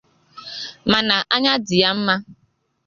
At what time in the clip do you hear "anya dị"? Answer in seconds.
1.33-1.75